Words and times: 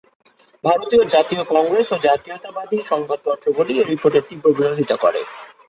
ভারতীয় 0.63 1.03
জাতীয় 1.07 1.43
কংগ্রেস 1.53 1.87
ও 1.91 1.97
জাতীয়তাবাদী 2.07 2.77
সংবাদপত্রগুলি 2.91 3.73
এ 3.77 3.83
রিপোর্টের 3.85 4.23
তীব্র 4.29 4.45
বিরোধিতা 4.57 4.95
করে। 5.03 5.21